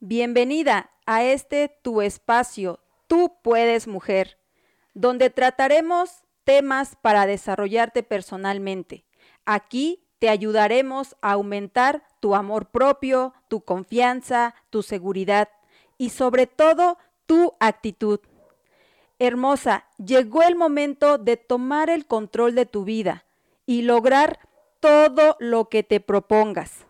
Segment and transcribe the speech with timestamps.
[0.00, 4.38] Bienvenida a este tu espacio, Tú puedes mujer,
[4.92, 9.06] donde trataremos temas para desarrollarte personalmente.
[9.46, 15.48] Aquí te ayudaremos a aumentar tu amor propio, tu confianza, tu seguridad
[15.96, 18.20] y sobre todo tu actitud.
[19.18, 23.24] Hermosa, llegó el momento de tomar el control de tu vida
[23.64, 24.40] y lograr
[24.80, 26.84] todo lo que te propongas.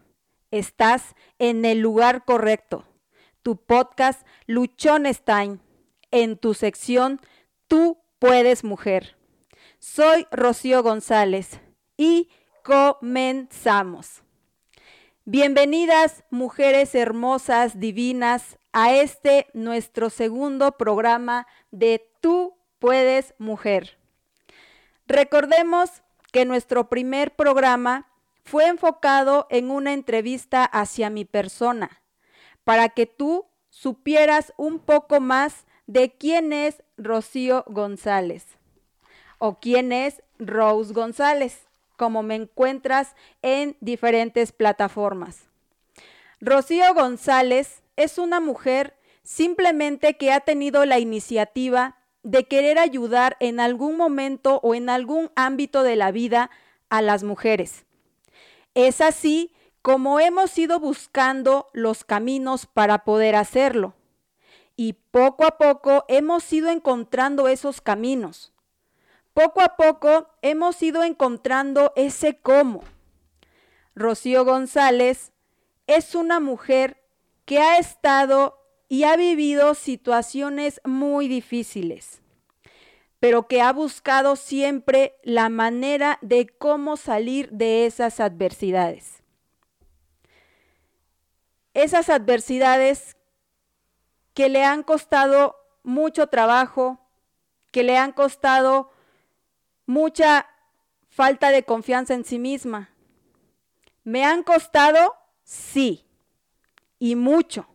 [0.51, 2.85] Estás en el lugar correcto.
[3.47, 5.61] Tu podcast Luchonstein,
[6.11, 7.21] en tu sección
[7.69, 9.17] Tú puedes mujer.
[9.79, 11.61] Soy Rocío González
[11.97, 12.29] y
[12.65, 14.25] comenzamos.
[15.25, 23.97] Bienvenidas, mujeres hermosas, divinas, a este nuestro segundo programa de Tú puedes mujer.
[25.07, 26.03] Recordemos
[26.33, 28.09] que nuestro primer programa
[28.43, 32.03] fue enfocado en una entrevista hacia mi persona,
[32.67, 38.45] para que tú supieras un poco más de quién es Rocío González
[39.39, 45.45] o quién es Rose González, como me encuentras en diferentes plataformas.
[46.41, 53.61] Rocío González es una mujer simplemente que ha tenido la iniciativa de querer ayudar en
[53.61, 56.51] algún momento o en algún ámbito de la vida
[56.91, 57.85] a las mujeres.
[58.75, 59.53] Es así
[59.87, 63.95] como hemos ido buscando los caminos para poder hacerlo.
[64.75, 68.53] Y poco a poco hemos ido encontrando esos caminos.
[69.33, 72.83] Poco a poco hemos ido encontrando ese cómo.
[73.95, 75.31] Rocío González
[75.87, 77.01] es una mujer
[77.45, 82.23] que ha estado y ha vivido situaciones muy difíciles,
[83.21, 89.23] pero que ha buscado siempre la manera de cómo salir de esas adversidades.
[91.77, 93.17] Esas adversidades
[94.35, 96.99] que le han costado mucho trabajo,
[97.71, 98.91] que le han costado
[99.87, 100.49] mucha
[101.09, 102.91] falta de confianza en sí misma.
[104.03, 105.15] ¿Me han costado?
[105.45, 106.05] Sí,
[106.99, 107.69] y mucho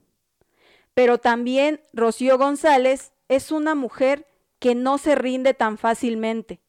[0.94, 4.28] pero también Rocío González es una mujer
[4.60, 6.60] que no se rinde tan fácilmente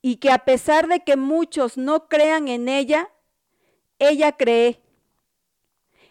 [0.00, 3.10] y que a pesar de que muchos no crean en ella,
[3.98, 4.80] ella cree.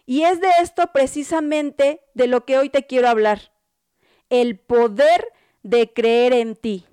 [0.08, 3.52] Y es de esto precisamente de lo que hoy te quiero hablar,
[4.30, 5.28] el poder
[5.64, 6.86] de creer en ti.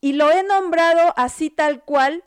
[0.00, 2.22] Y lo he nombrado así tal cual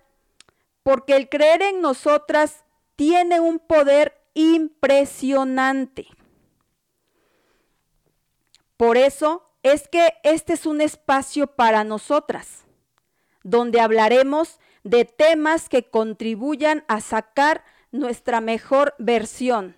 [0.84, 2.66] porque el creer en nosotras
[2.98, 6.08] tiene un poder impresionante.
[8.76, 12.66] Por eso es que este es un espacio para nosotras,
[13.44, 19.76] donde hablaremos de temas que contribuyan a sacar nuestra mejor versión,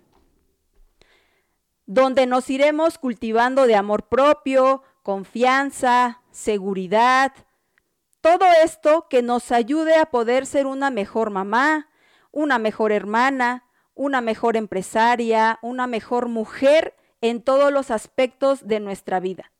[1.85, 7.33] donde nos iremos cultivando de amor propio, confianza, seguridad,
[8.21, 11.89] todo esto que nos ayude a poder ser una mejor mamá,
[12.31, 13.65] una mejor hermana,
[13.95, 19.51] una mejor empresaria, una mejor mujer en todos los aspectos de nuestra vida.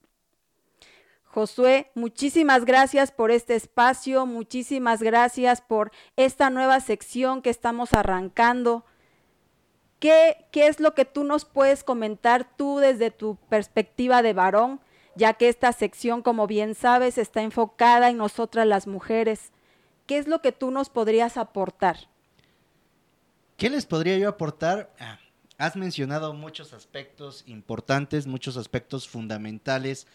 [1.32, 8.84] Josué, muchísimas gracias por este espacio, muchísimas gracias por esta nueva sección que estamos arrancando.
[10.00, 14.82] ¿Qué, ¿Qué, es lo que tú nos puedes comentar tú desde tu perspectiva de varón,
[15.16, 19.52] ya que esta sección, como bien sabes, está enfocada en nosotras las mujeres?
[20.08, 22.10] ¿Qué es lo que tú nos podrías aportar?
[23.56, 24.92] ¿Qué les podría yo aportar?
[25.00, 25.20] Ah,
[25.60, 30.08] Has mencionado muchos aspectos importantes, muchos aspectos fundamentales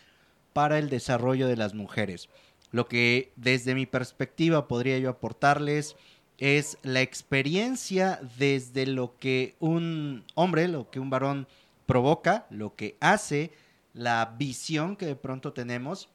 [0.54, 2.31] para el desarrollo de las mujeres.
[2.70, 5.97] Lo que desde mi perspectiva podría yo aportarles
[6.38, 11.47] es la experiencia desde lo que un hombre, lo que un varón
[11.87, 13.53] provoca, lo que hace,
[13.92, 16.09] la visión que de pronto tenemos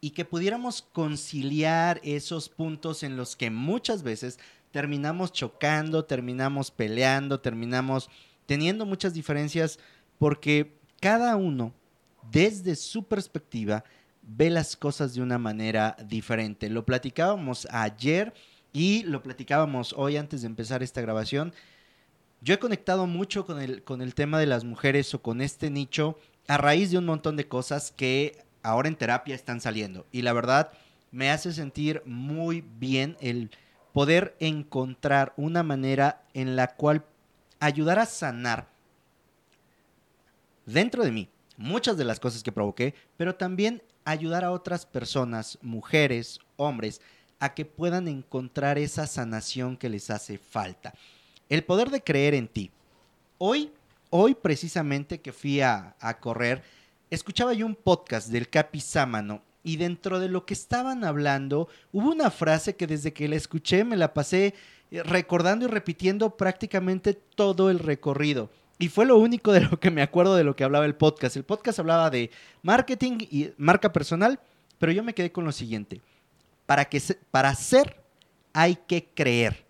[0.00, 4.38] y que pudiéramos conciliar esos puntos en los que muchas veces
[4.70, 8.10] terminamos chocando, terminamos peleando, terminamos
[8.44, 9.78] teniendo muchas diferencias
[10.18, 11.72] porque cada uno,
[12.30, 13.84] desde su perspectiva,
[14.22, 16.68] ve las cosas de una manera diferente.
[16.68, 18.34] Lo platicábamos ayer
[18.72, 21.52] y lo platicábamos hoy antes de empezar esta grabación.
[22.40, 25.70] Yo he conectado mucho con el, con el tema de las mujeres o con este
[25.70, 26.18] nicho
[26.48, 30.06] a raíz de un montón de cosas que ahora en terapia están saliendo.
[30.12, 30.72] Y la verdad
[31.10, 33.50] me hace sentir muy bien el
[33.92, 37.04] poder encontrar una manera en la cual
[37.60, 38.68] ayudar a sanar
[40.66, 45.58] dentro de mí muchas de las cosas que provoqué, pero también ayudar a otras personas,
[45.62, 47.00] mujeres, hombres,
[47.38, 50.94] a que puedan encontrar esa sanación que les hace falta.
[51.48, 52.70] El poder de creer en ti.
[53.38, 53.70] Hoy,
[54.10, 56.62] hoy precisamente que fui a, a correr,
[57.10, 62.10] escuchaba yo un podcast del Capi Sámano y dentro de lo que estaban hablando hubo
[62.10, 64.54] una frase que desde que la escuché me la pasé
[64.90, 68.48] eh, recordando y repitiendo prácticamente todo el recorrido.
[68.78, 71.36] Y fue lo único de lo que me acuerdo de lo que hablaba el podcast.
[71.36, 72.30] El podcast hablaba de
[72.62, 74.38] marketing y marca personal,
[74.78, 76.02] pero yo me quedé con lo siguiente.
[76.66, 77.00] Para, que
[77.30, 78.02] para ser
[78.52, 79.64] hay que creer.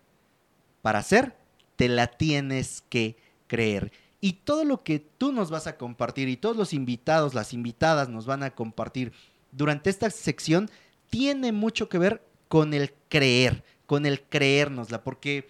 [0.81, 1.35] Para ser
[1.75, 3.17] te la tienes que
[3.47, 3.91] creer.
[4.19, 8.09] Y todo lo que tú nos vas a compartir y todos los invitados, las invitadas
[8.09, 9.13] nos van a compartir
[9.51, 10.69] durante esta sección
[11.09, 15.47] tiene mucho que ver con el creer, con el creérnosla, porque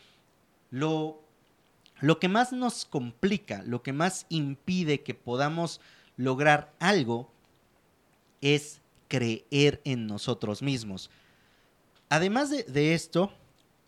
[0.69, 1.21] lo,
[1.99, 5.81] lo que más nos complica, lo que más impide que podamos
[6.15, 7.31] lograr algo
[8.41, 11.09] es creer en nosotros mismos.
[12.09, 13.31] Además de, de, esto,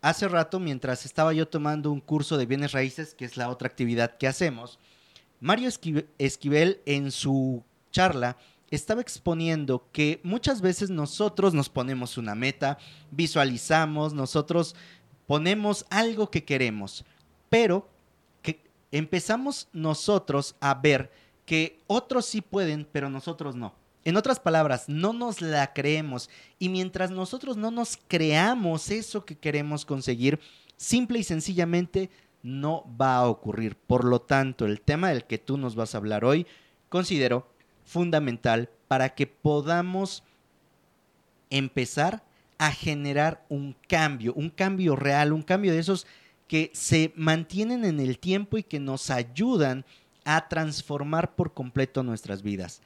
[0.01, 3.67] hace rato, mientras estaba yo tomando un curso de bienes raíces, que es la otra
[3.67, 4.79] actividad que hacemos,
[5.39, 5.69] Mario
[6.17, 8.37] Esquivel en su charla
[8.71, 12.77] estaba exponiendo que muchas veces nosotros nos ponemos una meta,
[13.11, 14.75] visualizamos, nosotros
[15.25, 17.05] ponemos algo que queremos,
[17.49, 17.87] pero
[18.91, 21.11] empezamos nosotros a ver
[21.45, 23.73] que otros sí pueden, pero nosotros no.
[24.05, 29.37] En otras palabras, no nos la creemos y mientras nosotros no nos creamos eso que
[29.37, 30.39] queremos conseguir,
[30.77, 32.09] simple y sencillamente
[32.41, 33.75] no va a ocurrir.
[33.75, 36.47] Por lo tanto, el tema del que tú nos vas a hablar hoy,
[36.87, 37.47] considero
[37.83, 40.23] fundamental para que podamos
[41.49, 42.23] empezar
[42.57, 46.05] a generar un cambio, un cambio real, un cambio de esos
[46.49, 49.85] que se mantienen en el tiempo y que nos ayudan
[50.25, 52.81] a transformar por completo nuestras vidas.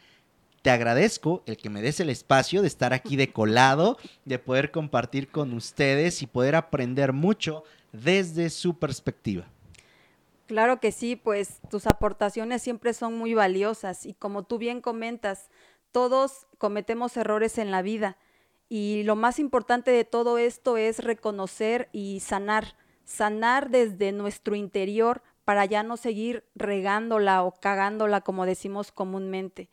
[0.62, 4.70] Te agradezco el que me des el espacio de estar aquí de colado, de poder
[4.70, 9.46] compartir con ustedes y poder aprender mucho desde su perspectiva.
[10.46, 15.50] Claro que sí, pues tus aportaciones siempre son muy valiosas y como tú bien comentas,
[15.92, 18.18] todos cometemos errores en la vida
[18.68, 22.76] y lo más importante de todo esto es reconocer y sanar,
[23.06, 29.70] sanar desde nuestro interior para ya no seguir regándola o cagándola como decimos comúnmente.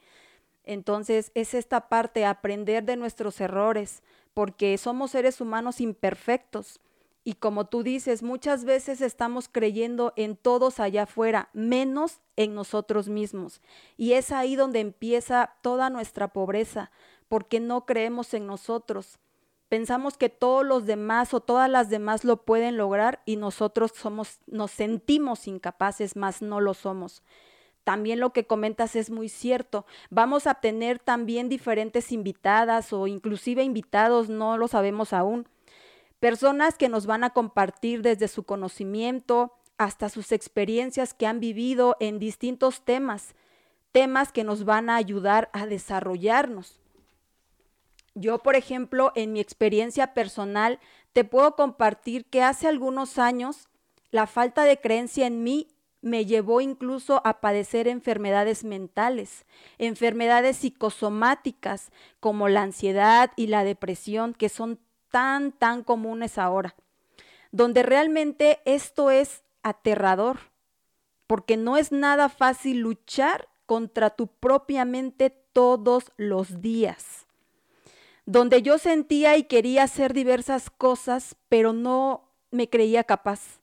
[0.65, 4.03] Entonces es esta parte, aprender de nuestros errores,
[4.35, 6.81] porque somos seres humanos imperfectos
[7.23, 13.09] y como tú dices, muchas veces estamos creyendo en todos allá afuera, menos en nosotros
[13.09, 13.61] mismos.
[13.97, 16.91] Y es ahí donde empieza toda nuestra pobreza,
[17.29, 19.19] porque no creemos en nosotros.
[19.71, 24.41] Pensamos que todos los demás o todas las demás lo pueden lograr y nosotros somos
[24.47, 27.23] nos sentimos incapaces, más no lo somos.
[27.85, 29.87] También lo que comentas es muy cierto.
[30.11, 35.49] Vamos a tener también diferentes invitadas o inclusive invitados, no lo sabemos aún
[36.21, 41.97] Personas que nos van a compartir desde su conocimiento hasta sus experiencias que han vivido
[41.99, 43.35] en distintos temas,
[43.91, 46.79] temas que nos van a ayudar a desarrollarnos.
[48.15, 50.81] Yo, por ejemplo, en mi experiencia personal,
[51.13, 53.69] te puedo compartir que hace algunos años
[54.11, 55.69] la falta de creencia en mí
[56.03, 59.45] me llevó incluso a padecer enfermedades mentales,
[59.79, 64.79] enfermedades psicosomáticas como la ansiedad y la depresión, que son
[65.11, 66.75] tan, tan comunes ahora,
[67.53, 70.39] donde realmente esto es aterrador,
[71.27, 77.27] porque no es nada fácil luchar contra tu propia mente todos los días,
[78.31, 83.59] donde yo sentía y quería hacer diversas cosas, pero no me creía capaz,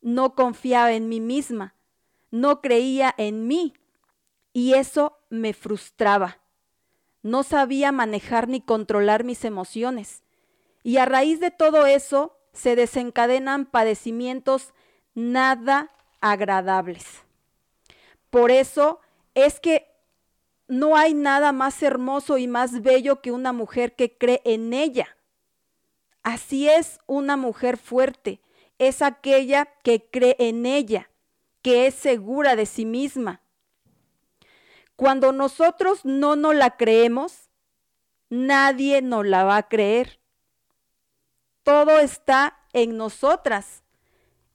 [0.00, 1.76] no confiaba en mí misma,
[2.32, 3.74] no creía en mí,
[4.52, 6.40] y eso me frustraba.
[7.22, 10.24] No sabía manejar ni controlar mis emociones.
[10.82, 14.74] Y a raíz de todo eso se desencadenan padecimientos
[15.14, 17.22] nada agradables.
[18.28, 18.98] Por eso
[19.34, 19.91] es que
[20.72, 25.18] no hay nada más hermoso y más bello que una mujer que cree en ella.
[26.22, 28.40] Así es una mujer fuerte,
[28.78, 31.10] es aquella que cree en ella,
[31.60, 33.42] que es segura de sí misma.
[34.96, 37.50] Cuando nosotros no nos la creemos,
[38.30, 40.20] nadie nos la va a creer.
[41.64, 43.82] Todo está en nosotras,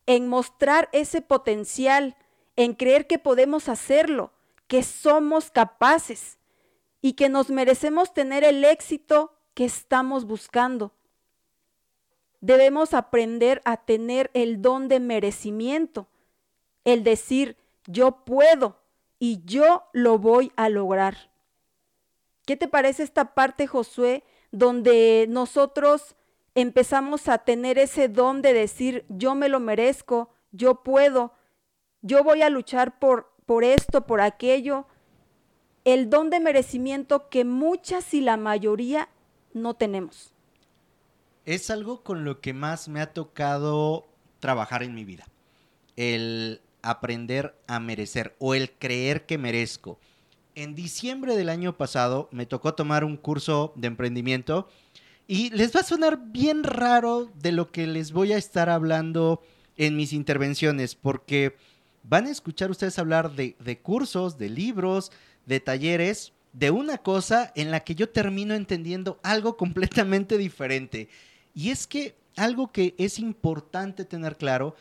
[0.08, 2.16] en mostrar ese potencial,
[2.56, 4.34] en creer que podemos hacerlo,
[4.68, 6.38] que somos capaces
[7.02, 10.94] y que nos merecemos tener el éxito que estamos buscando.
[12.42, 16.08] Debemos aprender a tener el don de merecimiento,
[16.84, 17.58] el decir,
[17.88, 18.80] yo puedo
[19.20, 21.32] y yo lo voy a lograr.
[22.46, 26.16] ¿Qué te parece esta parte, Josué, donde nosotros
[26.56, 31.34] empezamos a tener ese don de decir, yo me lo merezco, yo puedo,
[32.02, 34.86] yo voy a luchar por, por esto, por aquello,
[35.86, 39.10] el don de merecimiento que muchas y la mayoría
[39.54, 40.34] no tenemos.
[41.46, 44.06] Es algo con lo que más me ha tocado
[44.40, 45.26] trabajar en mi vida.
[45.96, 49.98] El aprender a merecer o el creer que merezco.
[50.54, 54.68] En diciembre del año pasado me tocó tomar un curso de emprendimiento
[55.26, 59.42] y les va a sonar bien raro de lo que les voy a estar hablando
[59.78, 61.56] en mis intervenciones porque
[62.08, 65.12] van a escuchar ustedes hablar de, de cursos, de libros,
[65.46, 71.10] de talleres, de una cosa en la que yo termino entendiendo algo completamente diferente.
[71.54, 74.76] Y es que algo que es importante tener claro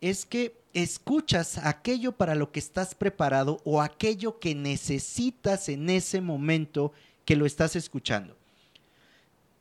[0.00, 6.20] es que escuchas aquello para lo que estás preparado o aquello que necesitas en ese
[6.20, 6.92] momento
[7.24, 8.36] que lo estás escuchando.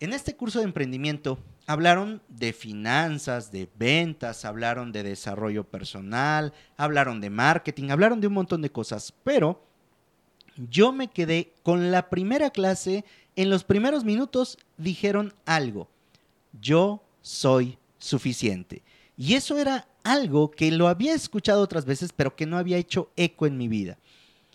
[0.01, 7.21] En este curso de emprendimiento hablaron de finanzas, de ventas, hablaron de desarrollo personal, hablaron
[7.21, 9.63] de marketing, hablaron de un montón de cosas, pero
[10.57, 13.05] yo me quedé con la primera clase,
[13.35, 15.87] en los primeros minutos dijeron algo,
[16.59, 18.81] yo soy suficiente.
[19.17, 23.11] Y eso era algo que lo había escuchado otras veces, pero que no había hecho
[23.15, 23.99] eco en mi vida.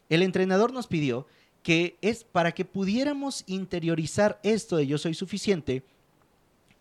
[0.08, 1.28] El entrenador nos pidió
[1.66, 5.82] que es para que pudiéramos interiorizar esto de yo soy suficiente,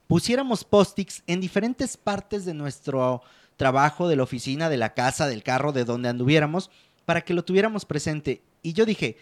[0.06, 3.24] pusiéramos post-its en diferentes partes de nuestro
[3.58, 6.70] trabajo, de la oficina, de la casa, del carro, de donde anduviéramos,
[7.04, 8.44] para que lo tuviéramos presente.
[8.62, 9.18] Y yo dije,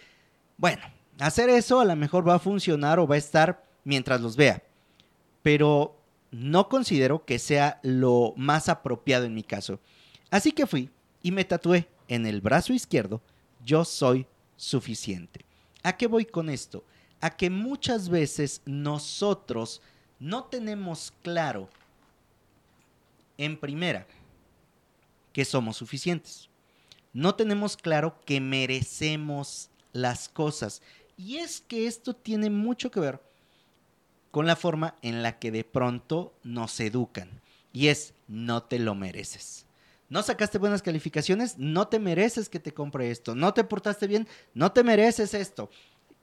[0.57, 0.83] bueno,
[1.19, 4.61] hacer eso a lo mejor va a funcionar o va a estar mientras los vea.
[5.43, 5.95] Pero
[6.29, 9.79] no considero que sea lo más apropiado en mi caso.
[10.29, 10.89] Así que fui
[11.21, 13.21] y me tatué en el brazo izquierdo,
[13.63, 14.27] yo soy
[14.57, 15.45] suficiente.
[15.83, 16.83] ¿A qué voy con esto?
[17.19, 19.81] A que muchas veces nosotros
[20.19, 21.69] no tenemos claro,
[23.37, 24.07] en primera,
[25.33, 26.49] que somos suficientes.
[27.11, 30.81] No tenemos claro que merecemos las cosas.
[31.17, 33.21] Y es que esto tiene mucho que ver
[34.31, 37.29] con la forma en la que de pronto nos educan.
[37.71, 39.65] Y es, no te lo mereces.
[40.13, 43.33] No sacaste buenas calificaciones, no te mereces que te compre esto.
[43.33, 45.71] No te portaste bien, no te mereces esto.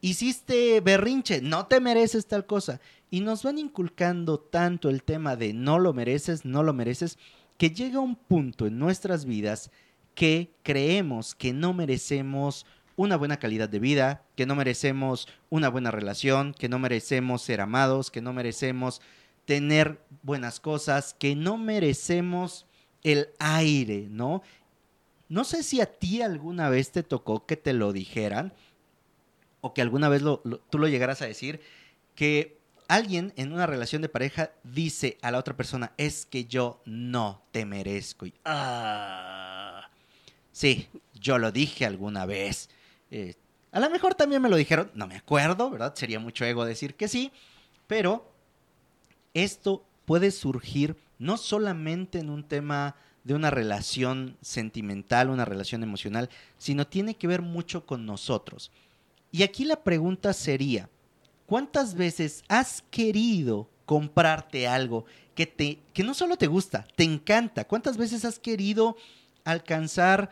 [0.00, 2.80] Hiciste berrinche, no te mereces tal cosa.
[3.10, 7.18] Y nos van inculcando tanto el tema de no lo mereces, no lo mereces,
[7.58, 9.72] que llega un punto en nuestras vidas
[10.14, 15.90] que creemos que no merecemos una buena calidad de vida, que no merecemos una buena
[15.90, 19.00] relación, que no merecemos ser amados, que no merecemos
[19.46, 22.66] tener buenas cosas, que no merecemos
[23.02, 24.42] el aire, ¿no?
[25.28, 28.52] No sé si a ti alguna vez te tocó que te lo dijeran
[29.60, 31.60] o que alguna vez tú lo llegaras a decir,
[32.14, 36.80] que alguien en una relación de pareja dice a la otra persona, es que yo
[36.84, 38.26] no te merezco.
[38.26, 39.88] Y, ah,
[40.50, 42.68] sí, yo lo dije alguna vez.
[43.10, 43.34] Eh,
[43.70, 45.94] a lo mejor también me lo dijeron, no me acuerdo, ¿verdad?
[45.94, 47.30] Sería mucho ego decir que sí,
[47.86, 48.28] pero
[49.34, 56.28] esto puede surgir no solamente en un tema de una relación sentimental, una relación emocional,
[56.58, 58.72] sino tiene que ver mucho con nosotros.
[59.30, 60.90] Y aquí la pregunta sería,
[61.46, 65.04] ¿cuántas veces has querido comprarte algo
[65.36, 67.64] que, te, que no solo te gusta, te encanta?
[67.68, 68.96] ¿Cuántas veces has querido
[69.44, 70.30] alcanzar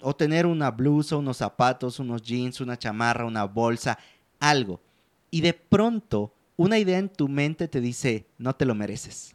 [0.00, 3.98] o tener una blusa, unos zapatos, unos jeans, una chamarra, una bolsa,
[4.40, 4.80] algo.
[5.30, 9.34] Y de pronto una idea en tu mente te dice, no te lo mereces.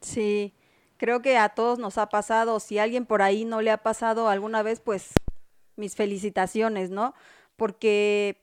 [0.00, 0.54] Sí,
[0.96, 2.60] creo que a todos nos ha pasado.
[2.60, 5.12] Si a alguien por ahí no le ha pasado alguna vez, pues
[5.76, 7.14] mis felicitaciones, ¿no?
[7.56, 8.42] Porque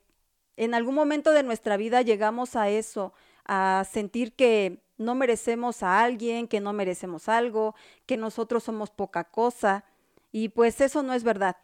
[0.56, 3.12] en algún momento de nuestra vida llegamos a eso,
[3.44, 7.74] a sentir que no merecemos a alguien, que no merecemos algo,
[8.06, 9.84] que nosotros somos poca cosa.
[10.32, 11.56] Y pues eso no es verdad.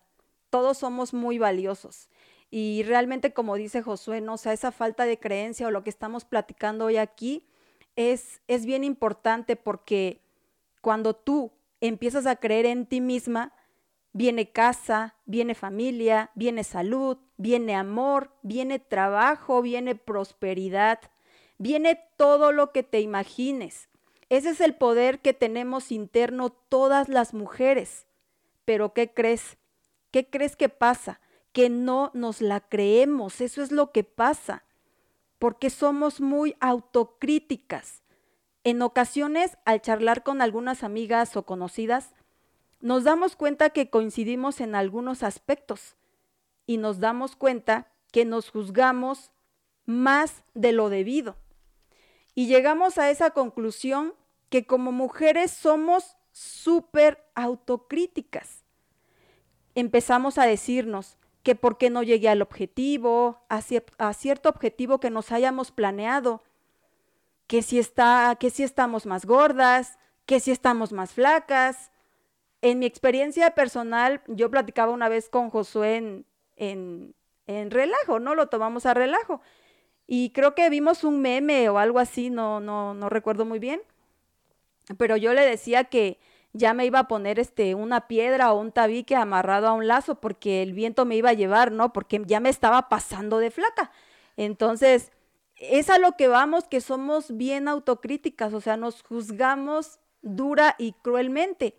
[0.50, 2.08] Todos somos muy valiosos.
[2.50, 4.34] Y realmente, como dice Josué, ¿no?
[4.34, 7.46] o sea, esa falta de creencia o lo que estamos platicando hoy aquí
[7.96, 10.20] es, es bien importante porque
[10.80, 13.52] cuando tú empiezas a creer en ti misma,
[14.12, 21.00] viene casa, viene familia, viene salud, viene amor, viene trabajo, viene prosperidad,
[21.58, 23.88] viene todo lo que te imagines.
[24.28, 28.06] Ese es el poder que tenemos interno todas las mujeres.
[28.64, 29.58] Pero ¿qué crees?
[30.10, 31.20] ¿Qué crees que pasa?
[31.52, 34.64] Que no nos la creemos, eso es lo que pasa,
[35.42, 38.04] porque somos muy autocríticas.
[38.62, 42.14] En ocasiones, al charlar con algunas amigas o conocidas,
[42.78, 45.96] nos damos cuenta que coincidimos en algunos aspectos
[46.64, 49.32] y nos damos cuenta que nos juzgamos
[49.84, 51.34] más de lo debido.
[52.36, 54.14] Y llegamos a esa conclusión
[54.48, 58.62] que como mujeres somos súper autocríticas.
[59.74, 63.62] empezamos a decirnos que por qué no llegué al objetivo, a,
[64.12, 66.42] cierto objetivo que nos hayamos planeado,
[67.46, 71.90] que si, está, que si estamos más gordas, que si estamos más flacas.
[72.60, 77.14] En mi experiencia personal, yo platicaba una vez con Josué en, en,
[77.46, 78.34] en relajo, ¿no?
[78.34, 79.40] Lo tomamos a relajo.
[80.06, 83.82] Y creo que vimos un meme o algo así, no, no, no recuerdo muy bien.
[84.96, 86.18] Pero yo le decía que
[86.52, 90.16] ya me iba a poner este, una piedra o un tabique amarrado a un lazo
[90.20, 91.92] porque el viento me iba a llevar, ¿no?
[91.92, 93.90] Porque ya me estaba pasando de flaca.
[94.36, 95.12] Entonces,
[95.56, 100.92] es a lo que vamos, que somos bien autocríticas, o sea, nos juzgamos dura y
[100.92, 101.78] cruelmente.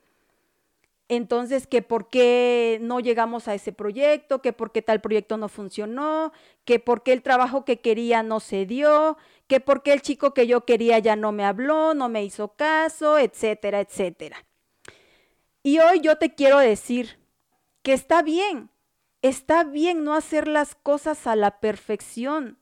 [1.10, 5.50] Entonces, que por qué no llegamos a ese proyecto, que por qué tal proyecto no
[5.50, 6.32] funcionó,
[6.65, 10.34] que por qué el trabajo que quería no se dio, que por qué el chico
[10.34, 14.38] que yo quería ya no me habló, no me hizo caso, etcétera, etcétera.
[15.65, 17.17] Y hoy yo te quiero decir
[17.84, 18.70] que está bien,
[19.22, 22.60] está bien no hacer las cosas a la perfección,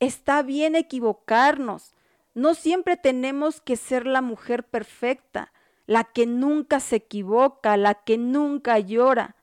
[0.00, 1.94] está bien equivocarnos.
[2.34, 5.52] No siempre tenemos que ser la mujer perfecta,
[5.86, 9.36] la que nunca se equivoca, la que nunca llora.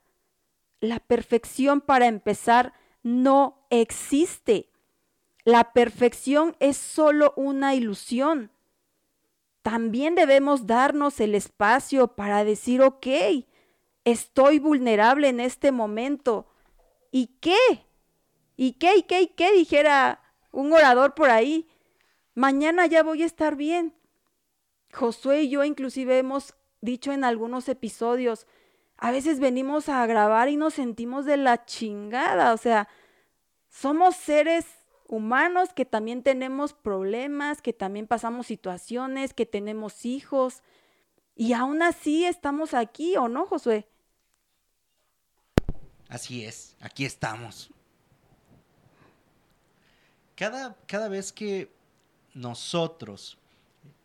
[0.81, 4.69] La perfección para empezar no existe.
[5.45, 8.51] La perfección es solo una ilusión
[9.69, 13.05] también debemos darnos el espacio para decir, ok,
[14.03, 16.47] estoy vulnerable en este momento.
[17.11, 17.85] ¿Y qué?
[18.57, 18.97] ¿Y qué?
[18.97, 19.21] ¿Y qué?
[19.21, 19.51] ¿Y qué?
[19.51, 21.69] Dijera un orador por ahí.
[22.33, 23.93] Mañana ya voy a estar bien.
[24.91, 28.47] Josué y yo inclusive hemos dicho en algunos episodios,
[28.97, 32.53] a veces venimos a grabar y nos sentimos de la chingada.
[32.53, 32.89] O sea,
[33.69, 34.65] somos seres
[35.09, 40.61] humanos que también tenemos problemas, que también pasamos situaciones, que tenemos hijos.
[41.35, 43.87] Y aún así estamos aquí, ¿o no, Josué?
[46.07, 47.71] Así es, aquí estamos.
[50.35, 51.71] Cada, cada vez que
[52.33, 53.37] nosotros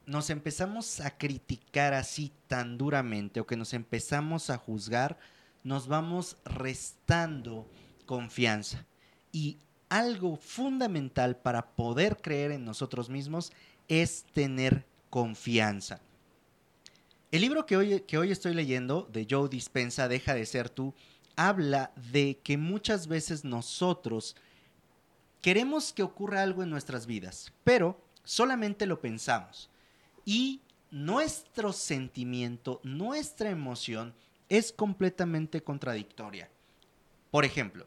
[0.06, 5.18] nos empezamos a criticar así tan duramente o que nos empezamos a juzgar,
[5.62, 7.66] nos vamos restando
[8.06, 8.84] confianza.
[9.32, 9.58] Y
[9.94, 13.52] algo fundamental para poder creer en nosotros mismos
[13.86, 16.00] es tener confianza.
[17.30, 20.94] El libro que hoy, que hoy estoy leyendo, de Joe Dispensa, Deja de ser tú,
[21.36, 24.34] habla de que muchas veces nosotros
[25.40, 29.70] queremos que ocurra algo en nuestras vidas, pero solamente lo pensamos.
[30.24, 34.12] Y nuestro sentimiento, nuestra emoción
[34.48, 36.50] es completamente contradictoria.
[37.30, 37.86] Por ejemplo,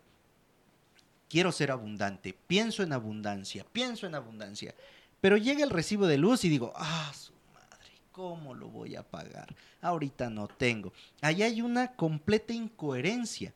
[1.29, 4.73] quiero ser abundante, pienso en abundancia, pienso en abundancia.
[5.21, 9.03] Pero llega el recibo de luz y digo, ah, su madre, ¿cómo lo voy a
[9.03, 9.55] pagar?
[9.81, 10.93] Ahorita no tengo.
[11.21, 13.53] Ahí hay una completa incoherencia.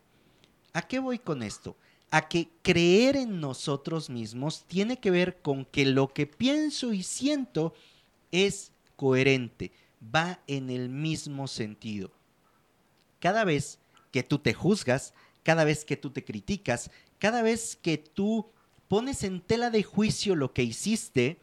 [0.73, 1.75] ¿A qué voy con esto?
[2.09, 7.03] A que creer en nosotros mismos tiene que ver con que lo que pienso y
[7.03, 7.73] siento
[8.31, 9.71] es coherente,
[10.03, 12.11] va en el mismo sentido.
[13.19, 13.79] Cada vez
[14.11, 18.47] que tú te juzgas, cada vez que tú te criticas, cada vez que tú
[18.87, 21.39] pones en tela de juicio lo que hiciste,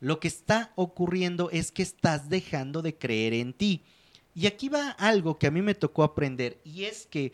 [0.00, 3.82] lo que está ocurriendo es que estás dejando de creer en ti.
[4.34, 7.32] Y aquí va algo que a mí me tocó aprender y es que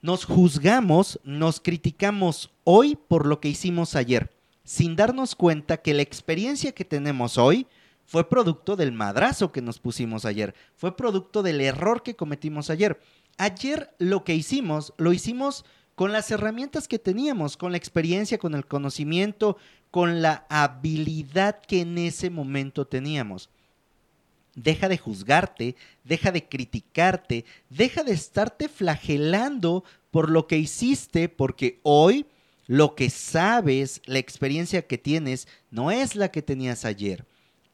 [0.00, 4.30] nos juzgamos, nos criticamos hoy por lo que hicimos ayer,
[4.62, 7.66] sin darnos cuenta que la experiencia que tenemos hoy
[8.04, 13.00] fue producto del madrazo que nos pusimos ayer, fue producto del error que cometimos ayer.
[13.38, 18.54] Ayer lo que hicimos, lo hicimos con las herramientas que teníamos, con la experiencia, con
[18.54, 19.56] el conocimiento,
[19.90, 23.50] con la habilidad que en ese momento teníamos.
[24.54, 31.80] Deja de juzgarte, deja de criticarte, deja de estarte flagelando por lo que hiciste, porque
[31.82, 32.26] hoy
[32.66, 37.26] lo que sabes, la experiencia que tienes, no es la que tenías ayer.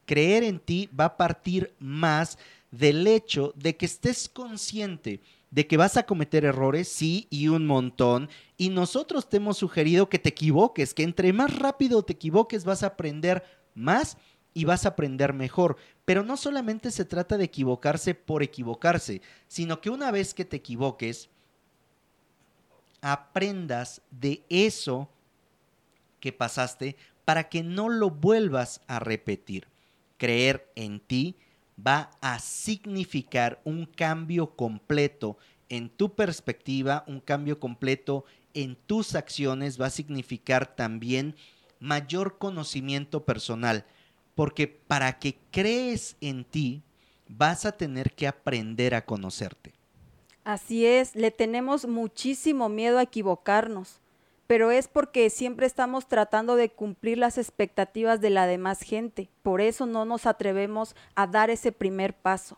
[0.05, 2.37] Creer en ti va a partir más
[2.71, 7.65] del hecho de que estés consciente de que vas a cometer errores, sí, y un
[7.65, 8.29] montón.
[8.57, 12.83] Y nosotros te hemos sugerido que te equivoques, que entre más rápido te equivoques vas
[12.83, 14.17] a aprender más
[14.53, 15.77] y vas a aprender mejor.
[16.05, 20.57] Pero no solamente se trata de equivocarse por equivocarse, sino que una vez que te
[20.57, 21.29] equivoques,
[23.01, 25.09] aprendas de eso
[26.19, 29.67] que pasaste para que no lo vuelvas a repetir.
[30.17, 31.37] Creer en ti
[31.85, 35.37] va a significar un cambio completo
[35.69, 41.35] en tu perspectiva, un cambio completo en tus acciones, va a significar también
[41.79, 43.85] mayor conocimiento personal,
[44.35, 46.81] porque para que crees en ti,
[47.27, 49.73] vas a tener que aprender a conocerte.
[50.43, 53.98] Así es, le tenemos muchísimo miedo a equivocarnos,
[54.49, 59.29] pero es porque siempre estamos tratando de cumplir las expectativas de la demás gente.
[59.43, 62.57] Por eso no nos atrevemos a dar ese primer paso.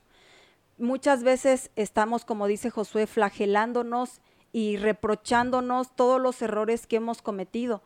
[0.77, 4.21] Muchas veces estamos, como dice Josué, flagelándonos
[4.53, 7.81] y reprochándonos todos los errores que hemos cometido.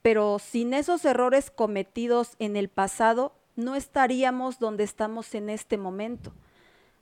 [0.00, 6.32] Pero sin esos errores cometidos en el pasado, no estaríamos donde estamos en este momento.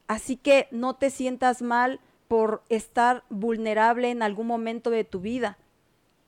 [0.06, 5.58] Así que no te sientas mal por estar vulnerable en algún momento de tu vida.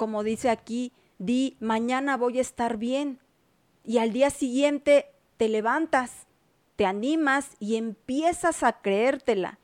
[0.01, 3.19] Como dice aquí, di, mañana voy a estar bien.
[3.85, 6.27] Y al día siguiente te levantas,
[6.77, 9.59] te animas y empiezas a creértela,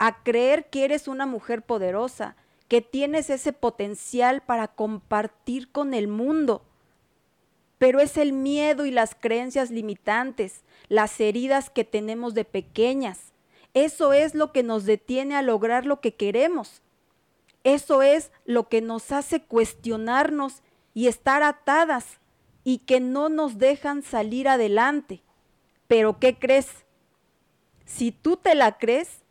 [0.00, 2.34] a creer que eres una mujer poderosa,
[2.66, 6.64] que tienes ese potencial para compartir con el mundo.
[7.78, 13.32] Pero es el miedo y las creencias limitantes, las heridas que tenemos de pequeñas,
[13.72, 16.82] eso es lo que nos detiene a lograr lo que queremos.
[17.64, 20.62] Eso es lo que nos hace cuestionarnos
[20.94, 22.20] y estar atadas
[22.64, 25.22] y que no nos dejan salir adelante.
[25.86, 26.68] Pero ¿qué crees?
[27.84, 29.22] Si tú te la crees,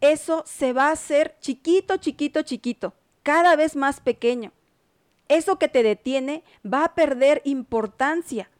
[0.00, 4.52] eso se va a hacer chiquito, chiquito, chiquito, cada vez más pequeño.
[5.28, 8.50] Eso que te detiene va a perder importancia.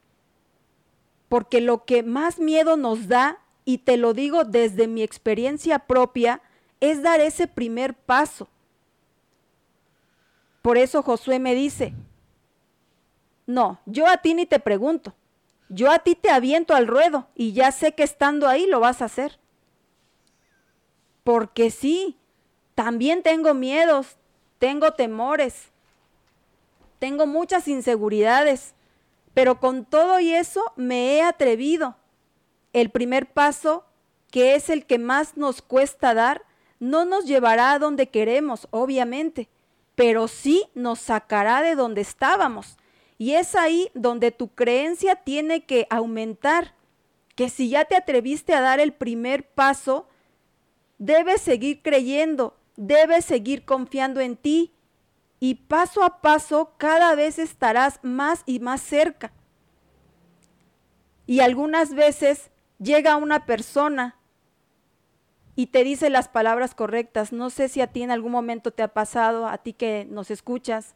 [1.29, 6.41] Porque lo que más miedo nos da y te lo digo desde mi experiencia propia,
[6.79, 8.47] es dar ese primer paso.
[10.67, 11.93] Por eso Josué me dice,
[13.45, 15.15] no, yo a ti ni te pregunto,
[15.69, 19.01] yo a ti te aviento al ruedo y ya sé que estando ahí lo vas
[19.01, 19.39] a hacer.
[21.23, 22.17] Porque sí,
[22.75, 24.17] también tengo miedos,
[24.59, 25.69] tengo temores,
[26.99, 28.75] tengo muchas inseguridades,
[29.33, 31.95] pero con todo y eso me he atrevido.
[32.73, 33.85] El primer paso,
[34.29, 36.43] que es el que más nos cuesta dar,
[36.81, 39.47] no nos llevará a donde queremos, obviamente,
[39.97, 42.77] pero sí nos sacará de donde estábamos.
[43.17, 46.75] Y es ahí donde tu creencia tiene que aumentar,
[47.35, 50.07] que si ya te atreviste a dar el primer paso,
[50.99, 54.71] debes seguir creyendo, debes seguir confiando en ti
[55.39, 59.33] y paso a paso cada vez estarás más y más cerca.
[61.25, 64.15] Y algunas veces llega una persona
[65.57, 67.33] y te dice las palabras correctas.
[67.33, 70.29] No sé si a ti en algún momento te ha pasado, a ti que nos
[70.29, 70.93] escuchas,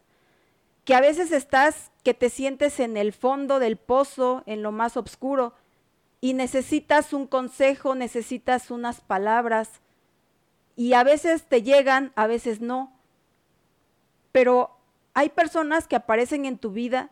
[0.84, 4.96] que a veces estás, que te sientes en el fondo del pozo, en lo más
[4.96, 5.52] oscuro,
[6.20, 9.80] y necesitas un consejo, necesitas unas palabras,
[10.76, 12.96] y a veces te llegan, a veces no.
[14.30, 14.78] Pero
[15.12, 17.10] hay personas que aparecen en tu vida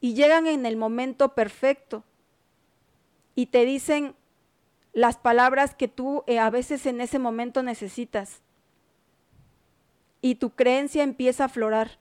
[0.00, 2.04] y llegan en el momento perfecto
[3.34, 4.14] y te dicen
[4.96, 8.40] las palabras que tú eh, a veces en ese momento necesitas.
[10.22, 11.98] Y tu creencia empieza a aflorar.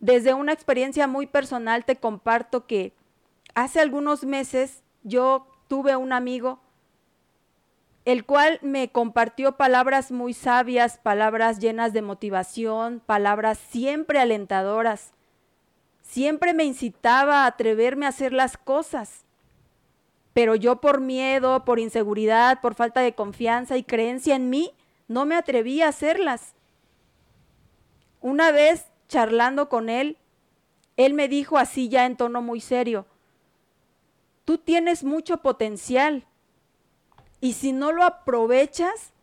[0.00, 2.92] Desde una experiencia muy personal te comparto que
[3.54, 6.58] hace algunos meses yo tuve un amigo
[8.04, 15.12] el cual me compartió palabras muy sabias, palabras llenas de motivación, palabras siempre alentadoras.
[16.02, 19.25] Siempre me incitaba a atreverme a hacer las cosas.
[20.36, 24.74] Pero yo por miedo, por inseguridad, por falta de confianza y creencia en mí,
[25.08, 26.52] no me atreví a hacerlas.
[28.20, 30.18] Una vez charlando con él,
[30.98, 33.06] él me dijo así ya en tono muy serio,
[34.44, 36.26] tú tienes mucho potencial
[37.40, 39.14] y si no lo aprovechas,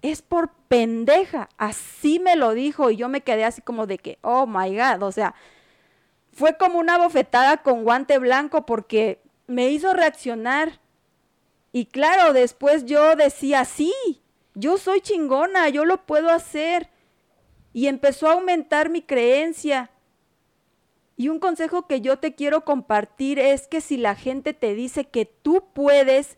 [0.00, 1.50] es por pendeja.
[1.58, 5.02] Así me lo dijo y yo me quedé así como de que, oh my God,
[5.02, 5.34] o sea,
[6.32, 10.80] fue como una bofetada con guante blanco porque me hizo reaccionar.
[11.72, 13.92] Y claro, después yo decía, sí,
[14.54, 16.88] yo soy chingona, yo lo puedo hacer.
[17.72, 19.90] Y empezó a aumentar mi creencia.
[21.16, 25.04] Y un consejo que yo te quiero compartir es que si la gente te dice
[25.04, 26.36] que tú puedes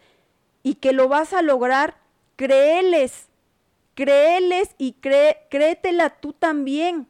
[0.62, 1.99] y que lo vas a lograr,
[2.37, 3.29] créeles,
[3.95, 7.09] créeles y créetela tú también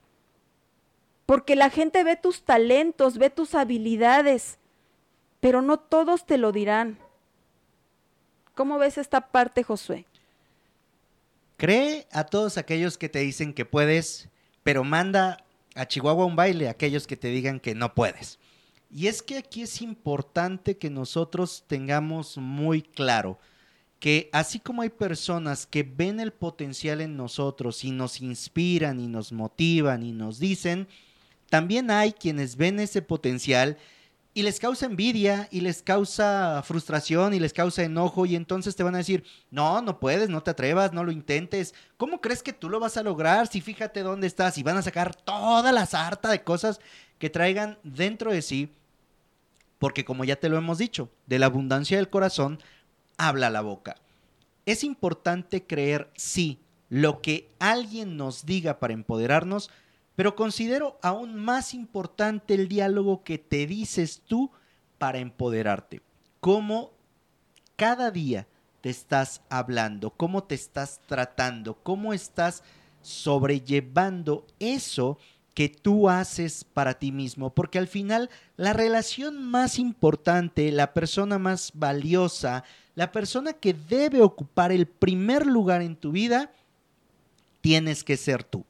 [1.27, 4.59] porque la gente ve tus talentos, ve tus habilidades,
[5.41, 6.99] pero no todos te lo dirán.
[8.55, 10.07] ¿Cómo ves esta parte, Josué?
[11.57, 14.29] Cree a todos aquellos que te dicen que puedes,
[14.63, 15.45] pero manda
[15.75, 18.39] a Chihuahua un baile a aquellos que te digan que no puedes.
[18.91, 23.39] Y es que aquí es importante que nosotros tengamos muy claro
[23.99, 29.09] que así como hay personas que ven el potencial en nosotros y nos inspiran y
[29.09, 30.87] nos motivan y nos dicen,
[31.49, 33.79] también hay quienes ven ese potencial
[34.37, 38.83] y les causa envidia y les causa frustración y les causa enojo y entonces te
[38.83, 41.73] van a decir, no, no puedes, no te atrevas, no lo intentes.
[41.97, 44.83] ¿Cómo crees que tú lo vas a lograr si fíjate dónde estás y van a
[44.83, 46.81] sacar toda la sarta de cosas
[47.19, 48.75] que traigan dentro de sí?
[49.79, 52.59] Porque como ya te lo hemos dicho, de la abundancia del corazón
[53.17, 53.97] habla la boca.
[54.67, 59.71] Es importante creer, sí, lo que alguien nos diga para empoderarnos,
[60.17, 64.51] pero considero aún más importante el diálogo que te dices tú
[64.99, 66.01] para empoderarte.
[66.41, 66.91] Cómo
[67.77, 68.47] cada día
[68.81, 72.63] te estás hablando, cómo te estás tratando, cómo estás
[73.03, 75.19] sobrellevando eso
[75.53, 81.39] que tú haces para ti mismo, porque al final la relación más importante, la persona
[81.39, 86.51] más valiosa, la persona que debe ocupar el primer lugar en tu vida,
[87.61, 88.65] tienes que ser tú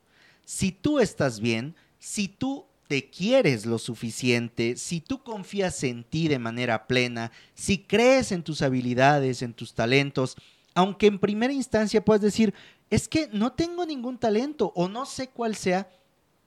[0.46, 6.28] si tú estás bien, si tú te quieres lo suficiente, si tú confías en ti
[6.28, 10.36] de manera plena, si crees en tus habilidades, en tus talentos,
[10.72, 12.54] aunque en primera instancia puedas decir,
[12.90, 15.90] es que no tengo ningún talento o no sé cuál sea,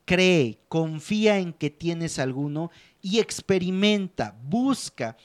[0.06, 5.18] cree, confía en que tienes alguno y experimenta, busca.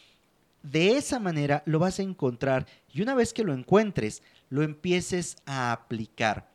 [0.65, 5.37] De esa manera lo vas a encontrar y una vez que lo encuentres, lo empieces
[5.47, 6.51] a aplicar.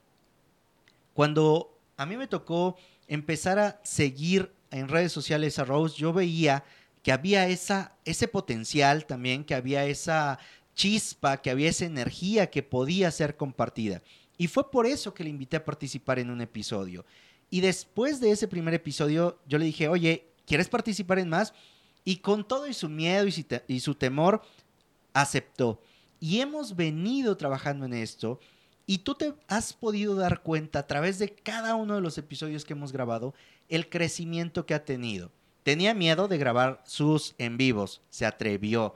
[1.13, 2.77] Cuando a mí me tocó
[3.09, 6.63] empezar a seguir en redes sociales a Rose, yo veía
[7.03, 10.39] que había esa, ese potencial también, que había esa
[10.75, 14.01] chispa, que había esa energía que podía ser compartida.
[14.37, 17.03] Y fue por eso que le invité a participar en un episodio.
[17.49, 21.53] Y después de ese primer episodio, yo le dije, oye, ¿quieres participar en más?
[22.05, 24.41] Y con todo y su miedo y su, y su temor,
[25.11, 25.81] aceptó.
[26.21, 28.39] Y hemos venido trabajando en esto
[28.89, 32.65] y tú te has podido dar cuenta a través de cada uno de los episodios
[32.65, 33.35] que hemos grabado
[33.67, 35.31] el crecimiento que ha tenido.
[35.61, 38.95] Tenía miedo de grabar sus en vivos, se atrevió.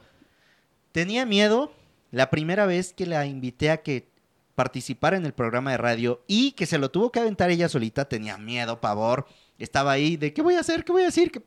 [0.94, 1.72] Tenía miedo
[2.10, 4.10] la primera vez que la invité a que
[4.56, 8.10] participara en el programa de radio y que se lo tuvo que aventar ella solita,
[8.10, 9.28] tenía miedo, pavor,
[9.60, 10.84] estaba ahí de ¿qué voy a hacer?
[10.84, 11.46] ¿Qué voy a decir?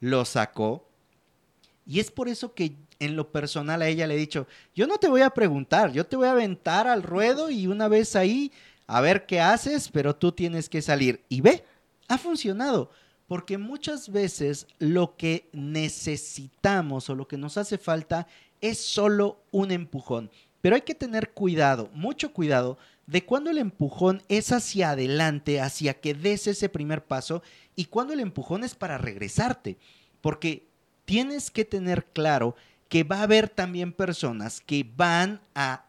[0.00, 0.88] Lo sacó.
[1.86, 4.98] Y es por eso que en lo personal a ella le he dicho, yo no
[4.98, 8.52] te voy a preguntar, yo te voy a aventar al ruedo y una vez ahí
[8.86, 11.24] a ver qué haces, pero tú tienes que salir.
[11.28, 11.64] Y ve,
[12.08, 12.90] ha funcionado,
[13.26, 18.26] porque muchas veces lo que necesitamos o lo que nos hace falta
[18.60, 20.30] es solo un empujón.
[20.60, 25.94] Pero hay que tener cuidado, mucho cuidado, de cuando el empujón es hacia adelante, hacia
[25.94, 27.42] que des ese primer paso,
[27.76, 29.76] y cuando el empujón es para regresarte.
[30.20, 30.66] Porque
[31.04, 32.56] tienes que tener claro
[32.88, 35.84] que va a haber también personas que van a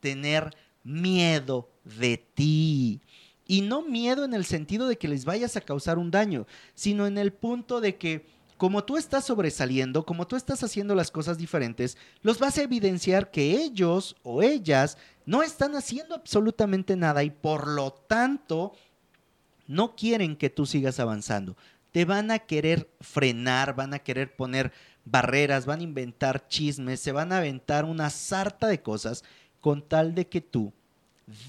[0.00, 3.00] tener miedo de ti.
[3.46, 7.06] Y no miedo en el sentido de que les vayas a causar un daño, sino
[7.06, 11.36] en el punto de que como tú estás sobresaliendo, como tú estás haciendo las cosas
[11.36, 17.30] diferentes, los vas a evidenciar que ellos o ellas no están haciendo absolutamente nada y
[17.30, 18.72] por lo tanto
[19.66, 21.56] no quieren que tú sigas avanzando.
[21.92, 24.72] Te van a querer frenar, van a querer poner
[25.06, 29.24] barreras, van a inventar chismes, se van a aventar una sarta de cosas
[29.60, 30.72] con tal de que tú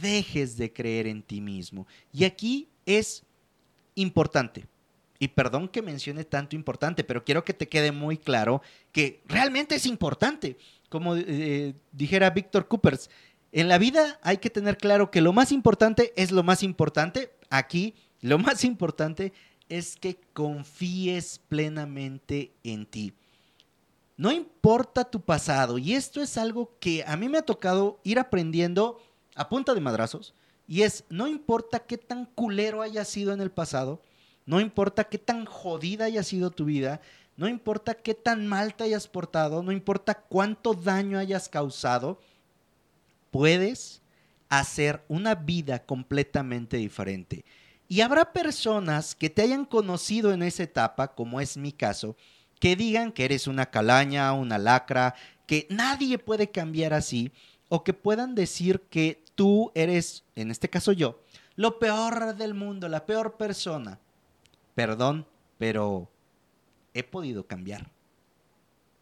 [0.01, 1.85] dejes de creer en ti mismo.
[2.13, 3.23] Y aquí es
[3.95, 4.65] importante,
[5.19, 9.75] y perdón que mencione tanto importante, pero quiero que te quede muy claro que realmente
[9.75, 10.57] es importante.
[10.89, 13.09] Como eh, dijera Víctor Coopers,
[13.51, 17.31] en la vida hay que tener claro que lo más importante es lo más importante.
[17.49, 19.33] Aquí lo más importante
[19.69, 23.13] es que confíes plenamente en ti.
[24.17, 28.17] No importa tu pasado, y esto es algo que a mí me ha tocado ir
[28.17, 28.99] aprendiendo
[29.35, 30.33] a punta de madrazos,
[30.67, 34.01] y es, no importa qué tan culero haya sido en el pasado,
[34.47, 36.99] no importa qué tan jodida haya sido tu vida,
[37.35, 42.19] no importa qué tan mal te hayas portado, no importa cuánto daño hayas causado,
[43.29, 44.01] puedes
[44.49, 47.45] hacer una vida completamente diferente.
[47.87, 52.17] Y habrá personas que te hayan conocido en esa etapa, como es mi caso,
[52.59, 55.15] que digan que eres una calaña, una lacra,
[55.45, 57.31] que nadie puede cambiar así,
[57.69, 61.21] o que puedan decir que tú eres, en este caso yo,
[61.55, 63.99] lo peor del mundo, la peor persona.
[64.75, 65.25] Perdón,
[65.57, 66.09] pero
[66.93, 67.89] he podido cambiar.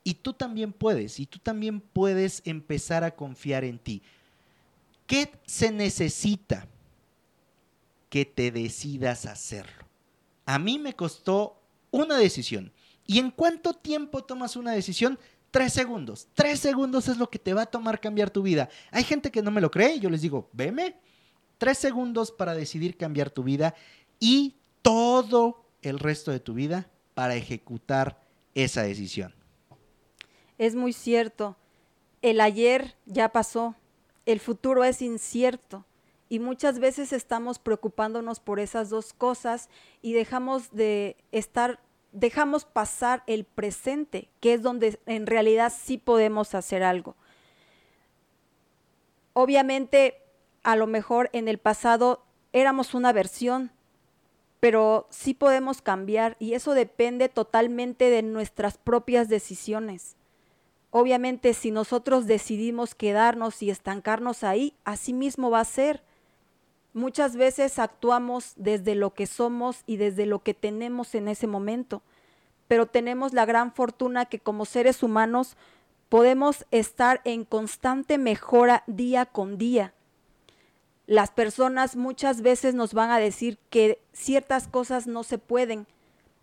[0.03, 4.01] Y tú también puedes, y tú también puedes empezar a confiar en ti.
[5.07, 6.67] ¿Qué se necesita?
[8.09, 9.85] Que te decidas hacerlo.
[10.45, 11.59] A mí me costó
[11.91, 12.71] una decisión.
[13.05, 15.19] ¿Y en cuánto tiempo tomas una decisión?
[15.51, 16.27] Tres segundos.
[16.33, 18.69] Tres segundos es lo que te va a tomar cambiar tu vida.
[18.91, 19.99] Hay gente que no me lo cree.
[19.99, 20.95] Yo les digo, veme.
[21.57, 23.73] Tres segundos para decidir cambiar tu vida
[24.19, 28.19] y todo el resto de tu vida para ejecutar
[28.53, 29.33] esa decisión.
[30.57, 31.55] Es muy cierto.
[32.21, 33.75] El ayer ya pasó,
[34.25, 35.85] el futuro es incierto
[36.27, 39.69] y muchas veces estamos preocupándonos por esas dos cosas
[40.01, 41.79] y dejamos de estar
[42.15, 47.15] dejamos pasar el presente, que es donde en realidad sí podemos hacer algo.
[49.33, 50.21] Obviamente,
[50.63, 52.23] a lo mejor en el pasado
[52.53, 53.71] éramos una versión,
[54.61, 60.15] pero sí podemos cambiar y eso depende totalmente de nuestras propias decisiones.
[60.91, 66.01] Obviamente, si nosotros decidimos quedarnos y estancarnos ahí, así mismo va a ser.
[66.95, 72.01] Muchas veces actuamos desde lo que somos y desde lo que tenemos en ese momento,
[72.69, 75.57] pero tenemos la gran fortuna que como seres humanos
[76.07, 79.93] podemos estar en constante mejora día con día.
[81.05, 85.87] Las personas muchas veces nos van a decir que ciertas cosas no se pueden.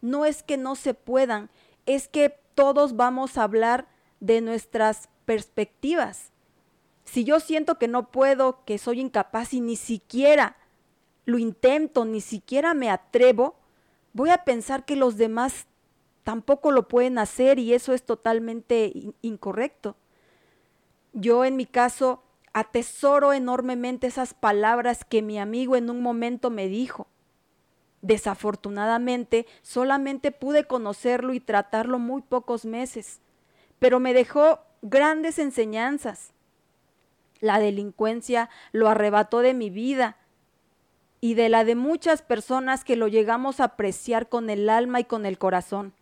[0.03, 1.49] No es que no se puedan,
[1.87, 3.87] es que todos vamos a hablar
[4.21, 6.32] de nuestras perspectivas.
[7.13, 10.57] Si yo siento que no puedo, que soy incapaz y ni siquiera
[11.27, 13.55] lo intento, ni siquiera me atrevo,
[14.15, 15.67] voy a pensar que los demás
[16.23, 19.95] tampoco lo pueden hacer y eso es totalmente incorrecto.
[21.13, 22.23] Yo en mi caso
[22.55, 27.09] atesoro enormemente esas palabras que mi amigo en un momento me dijo.
[28.01, 33.21] Desafortunadamente, solamente pude conocerlo y tratarlo muy pocos meses,
[33.79, 36.32] pero me dejó grandes enseñanzas.
[37.43, 40.17] La delincuencia lo arrebató de mi vida
[41.21, 45.05] y de la de muchas personas que lo llegamos a apreciar con el alma y
[45.05, 45.93] con el corazón.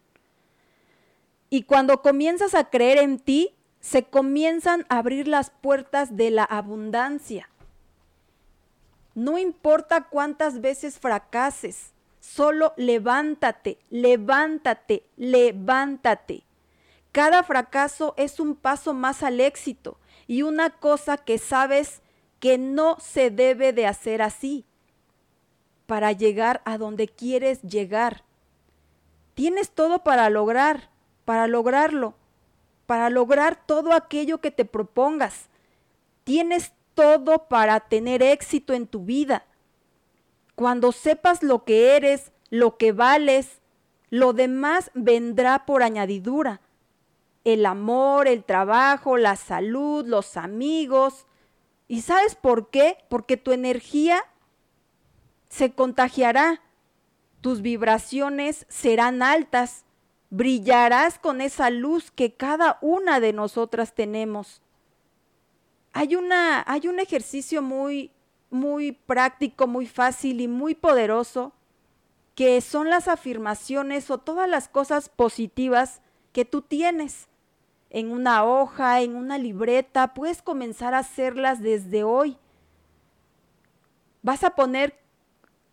[1.48, 6.44] Y cuando comienzas a creer en ti, se comienzan a abrir las puertas de la
[6.44, 7.48] abundancia.
[9.14, 16.44] No importa cuántas veces fracases, solo levántate, levántate, levántate.
[17.12, 19.96] Cada fracaso es un paso más al éxito
[20.30, 22.02] y una cosa que sabes
[22.38, 24.64] que no se debe de hacer así
[25.86, 28.22] para llegar a donde quieres llegar.
[29.34, 30.88] Tienes todo para lograr,
[31.24, 32.14] para lograrlo,
[32.86, 35.48] para lograr todo aquello que te propongas.
[36.22, 39.46] Tienes todo para tener éxito en tu vida.
[40.54, 43.60] Cuando sepas lo que eres, lo que vales,
[44.10, 46.60] lo demás vendrá por añadidura
[47.44, 51.26] el amor, el trabajo, la salud, los amigos.
[51.88, 52.98] ¿Y sabes por qué?
[53.08, 54.24] Porque tu energía
[55.48, 56.62] se contagiará,
[57.40, 59.84] tus vibraciones serán altas,
[60.28, 64.62] brillarás con esa luz que cada una de nosotras tenemos.
[65.92, 68.12] Hay, una, hay un ejercicio muy,
[68.50, 71.52] muy práctico, muy fácil y muy poderoso,
[72.36, 76.00] que son las afirmaciones o todas las cosas positivas
[76.32, 77.26] que tú tienes
[77.90, 82.38] en una hoja, en una libreta, puedes comenzar a hacerlas desde hoy.
[84.22, 84.98] Vas a poner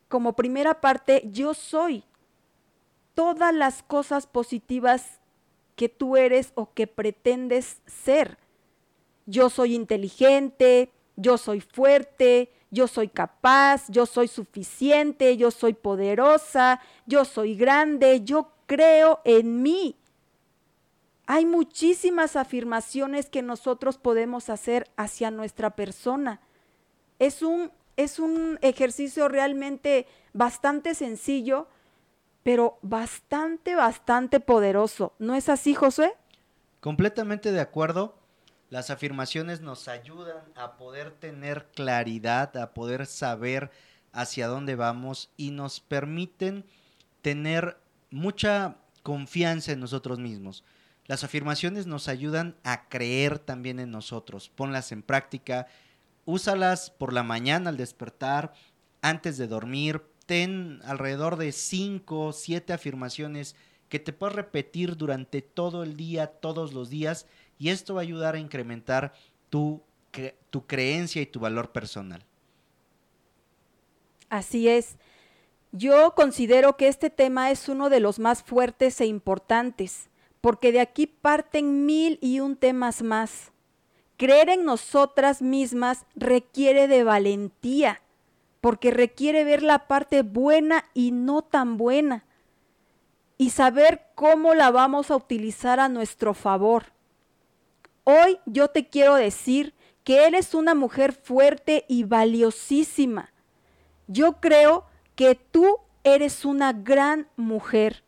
[0.08, 2.04] como primera parte, yo soy.
[3.14, 5.20] Todas las cosas positivas
[5.76, 8.38] que tú eres o que pretendes ser.
[9.26, 16.82] Yo soy inteligente, yo soy fuerte, yo soy capaz, yo soy suficiente, yo soy poderosa,
[17.06, 19.96] yo soy grande, yo creo en mí.
[21.28, 26.40] Hay muchísimas afirmaciones que nosotros podemos hacer hacia nuestra persona.
[27.20, 31.68] Es un, es un ejercicio realmente bastante sencillo,
[32.44, 35.14] pero bastante, bastante poderoso.
[35.20, 36.14] ¿No es así, José?
[36.80, 38.18] Completamente de acuerdo.
[38.70, 43.70] Las afirmaciones nos ayudan a poder tener claridad, a poder saber
[44.14, 46.66] hacia dónde vamos y nos permiten
[47.22, 47.78] tener
[48.12, 50.64] mucha confianza en nosotros mismos.
[51.08, 54.50] Las afirmaciones nos ayudan a creer también en nosotros.
[54.50, 55.68] Ponlas en práctica,
[56.26, 58.54] úsalas por la mañana al despertar,
[59.02, 60.02] antes de dormir.
[60.26, 63.56] Ten alrededor de 5, 7 afirmaciones
[63.88, 67.26] que te puedes repetir durante todo el día, todos los días,
[67.58, 69.14] y esto va a ayudar a incrementar
[69.50, 69.82] tu,
[70.50, 72.26] tu creencia y tu valor personal.
[74.30, 74.98] Así es.
[75.72, 80.10] Yo considero que este tema es uno de los más fuertes e importantes
[80.48, 83.52] porque de aquí parten mil y un temas más.
[84.16, 88.02] Creer en nosotras mismas requiere de valentía,
[88.62, 92.24] porque requiere ver la parte buena y no tan buena,
[93.38, 96.94] y saber cómo la vamos a utilizar a nuestro favor.
[98.06, 99.74] Hoy yo te quiero decir
[100.06, 103.34] que eres una mujer fuerte y valiosísima.
[104.08, 104.86] Yo creo
[105.16, 108.07] que tú eres una gran mujer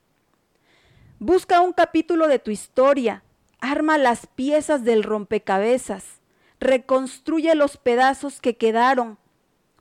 [1.22, 3.24] Busca un capítulo de tu historia,
[3.60, 6.22] arma las piezas del rompecabezas,
[6.62, 9.18] reconstruye los pedazos que quedaron,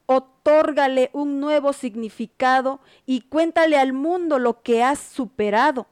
[0.06, 5.86] otórgale un nuevo significado y cuéntale al mundo lo que has superado.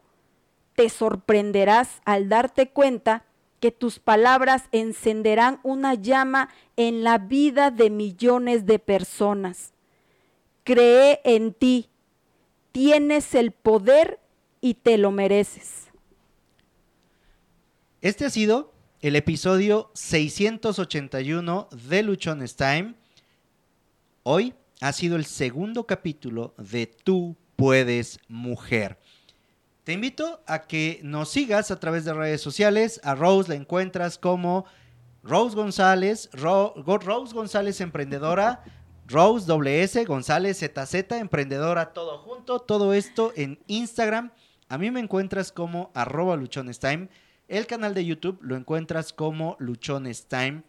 [0.75, 3.25] Te sorprenderás al darte cuenta
[3.61, 9.75] que tus palabras encenderán una llama en la vida de millones de personas.
[10.65, 11.89] Cree en ti,
[12.73, 14.19] tienes el poder
[14.61, 15.89] y te lo mereces.
[18.01, 22.95] Este ha sido el episodio 681 de Luchones Time.
[24.23, 28.99] Hoy ha sido el segundo capítulo de Tú puedes mujer.
[29.85, 33.01] Te invito a que nos sigas a través de redes sociales.
[33.05, 34.65] A Rose la encuentras como
[35.23, 38.65] Rose González, Rose González Emprendedora,
[39.07, 44.33] Rose WS González ZZ Emprendedora, todo junto, todo esto en Instagram.
[44.69, 47.09] A mí me encuentras como arroba luchonestime.
[47.47, 50.63] El canal de YouTube lo encuentras como luchonestime.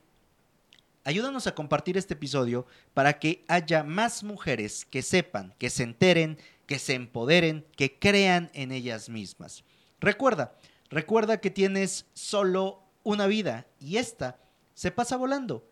[1.04, 6.38] Ayúdanos a compartir este episodio para que haya más mujeres que sepan, que se enteren,
[6.68, 9.64] que se empoderen, que crean en ellas mismas.
[10.00, 10.56] Recuerda,
[10.90, 14.38] recuerda que tienes solo una vida y esta
[14.76, 15.68] se pasa volando.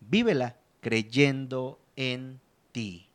[0.00, 2.40] Vívela creyendo en
[2.72, 3.09] ti.